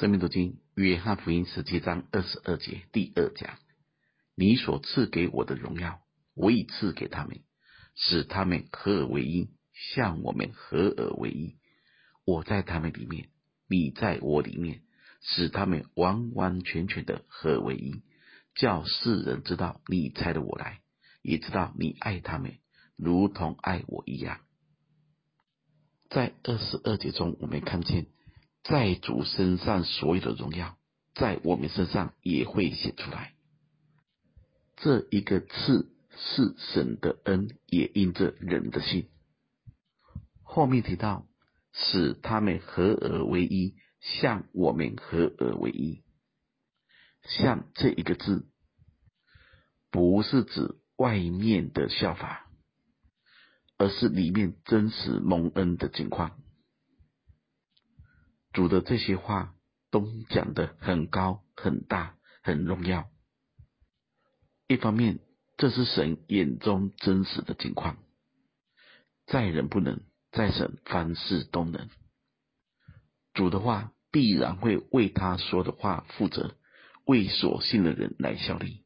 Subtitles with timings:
[0.00, 3.58] 生命读经，约翰福音十七章二十二节第二讲：
[4.34, 6.00] 你所赐给我的荣耀，
[6.32, 7.42] 我已赐给他们，
[7.94, 11.58] 使他们合而为一，像我们合而为一。
[12.24, 13.28] 我在他们里面，
[13.68, 14.84] 你在我里面，
[15.20, 18.02] 使他们完完全全的合而为一，
[18.54, 20.80] 叫世人知道你差了我来，
[21.20, 22.56] 也知道你爱他们，
[22.96, 24.40] 如同爱我一样。
[26.08, 28.06] 在二十二节中，我们看见，
[28.62, 30.76] 在主身上所有的荣耀，
[31.14, 33.32] 在我们身上也会显出来。
[34.76, 39.08] 这一个赐是神的恩，也因着人的信。
[40.42, 41.26] 后面提到，
[41.72, 46.02] 使他们合而为一，像我们合而为一。
[47.22, 48.46] 像这一个字，
[49.90, 52.46] 不是指外面的效法。
[53.76, 56.39] 而是里面真实蒙恩的情况。
[58.52, 59.54] 主的这些话
[59.90, 63.08] 都讲得很高、很大、很荣耀。
[64.66, 65.20] 一方面，
[65.56, 67.98] 这是神眼中真实的情况，
[69.26, 70.00] 在人不能，
[70.32, 71.88] 在神凡事都能。
[73.34, 76.56] 主的话必然会为他说的话负责，
[77.04, 78.84] 为所信的人来效力。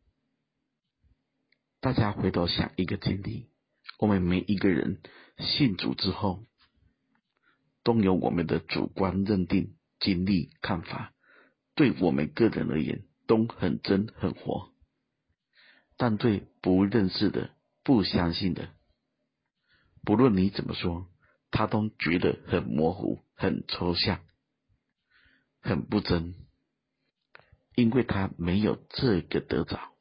[1.81, 3.51] 大家回头想一个经历。
[3.99, 5.01] 我们每一个人
[5.39, 6.47] 信主之后，
[7.85, 11.13] 都有我们的主观认定、经历、看法，
[11.77, 14.73] 对我们个人而言都很真很活。
[15.97, 17.51] 但对不认识的、
[17.85, 18.71] 不相信的，
[20.03, 21.09] 不论你怎么说，
[21.53, 24.21] 他都觉得很模糊、很抽象、
[25.61, 26.35] 很不真，
[27.77, 29.93] 因为他没有这个得着。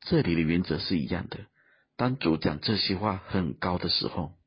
[0.00, 1.46] 这里的原则是一样的。
[1.96, 4.39] 当主讲这些话很高的时候，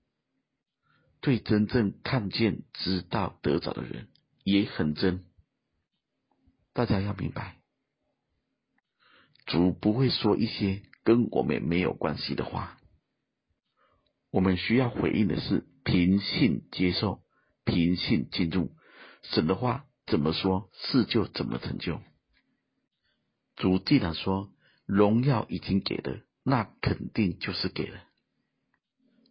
[1.23, 4.09] 对真正看见、知道、得着的人
[4.43, 5.23] 也很真。
[6.73, 7.61] 大家要明白，
[9.45, 12.77] 主不会说一些跟我们没有关系的话。
[14.31, 17.23] 我们需要回应的是平信接受、
[17.64, 18.75] 平信进入
[19.21, 22.02] 神的话，怎么说，事就怎么成就。
[23.55, 24.52] 主既然说
[24.86, 26.19] 荣耀已经给了。
[26.45, 28.03] 那肯定就是给了。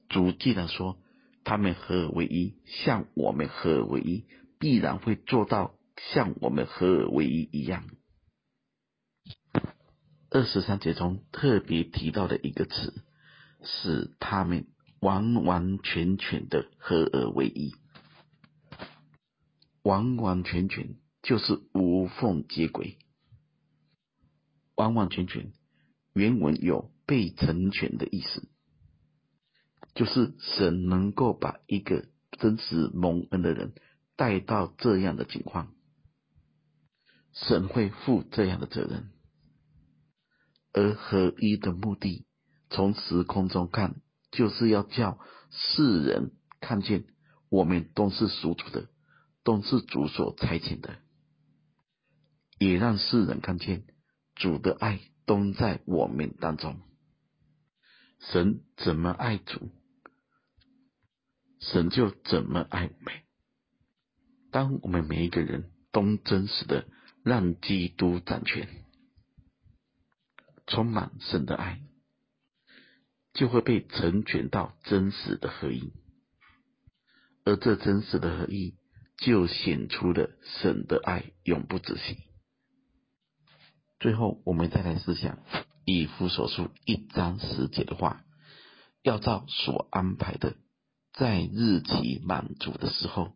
[0.08, 0.98] 主既然说
[1.44, 4.24] 他们合而为一，像我们合而为一，
[4.58, 5.74] 必然会做到
[6.12, 7.84] 像我们合而为一一样。
[10.30, 13.04] 二十三节中特别提到的一个词，
[13.62, 14.66] 是他们
[15.00, 17.74] 完完全全的合而为一。
[19.82, 22.98] 完完全全就是无缝接轨，
[24.74, 25.52] 完完全全
[26.14, 26.90] 原文有。
[27.04, 28.48] 被成全的意思，
[29.94, 32.06] 就是神能够把一个
[32.38, 33.74] 真实蒙恩的人
[34.16, 35.74] 带到这样的情况，
[37.32, 39.10] 神会负这样的责任。
[40.72, 42.24] 而合一的目的，
[42.70, 45.18] 从时空中看，就是要叫
[45.50, 47.04] 世人看见
[47.50, 48.88] 我们都是属主的，
[49.44, 50.96] 都是主所差遣的，
[52.58, 53.84] 也让世人看见
[54.34, 56.80] 主的爱都在我们当中。
[58.20, 59.70] 神怎么爱主，
[61.62, 63.14] 神就怎么爱我们。
[64.50, 66.86] 当我们每一个人都真实的
[67.24, 68.68] 让基督掌权，
[70.66, 71.80] 充满神的爱，
[73.32, 75.92] 就会被成全到真实的合一。
[77.44, 78.76] 而这真实的合一，
[79.18, 80.30] 就显出了
[80.60, 82.18] 神的爱永不止息。
[84.00, 85.38] 最后，我们再来思想。
[85.84, 88.24] 以弗所书一章十节的话，
[89.02, 90.54] 要照所安排的，
[91.12, 93.32] 在日期满足的时候，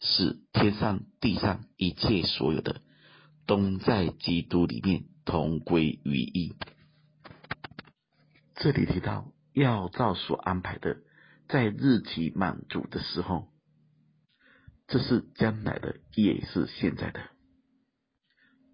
[0.00, 2.82] 使天上地上一切所有的，
[3.46, 6.54] 都在基督里面同归于一。
[8.54, 10.98] 这里提到要照所安排的，
[11.48, 13.48] 在日期满足的时候，
[14.86, 17.20] 这是将来的，也是现在的。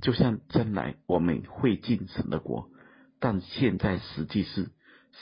[0.00, 2.70] 就像将来我们会进神的国。
[3.20, 4.72] 但现在实际是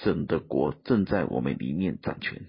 [0.02, 2.46] 神的国正在我们里面掌权，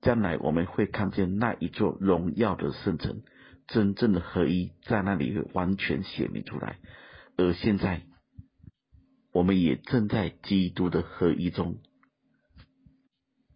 [0.00, 3.22] 将来我们会看见那一座荣耀的圣城，
[3.66, 6.78] 真正的合一在那里会完全显明出来。
[7.36, 8.02] 而现在，
[9.32, 11.78] 我们也正在基督的合一中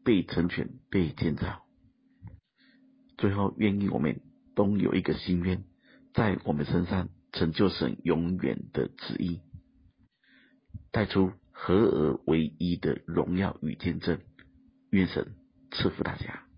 [0.04, 1.62] 被成全、被建造。
[3.16, 4.20] 最后，愿意我们
[4.54, 5.64] 都有一个心愿，
[6.14, 9.40] 在我们身上成就神永远的旨意。
[10.90, 14.18] 带出合而为一的荣耀与见证，
[14.90, 15.34] 愿神
[15.70, 16.49] 赐福大家。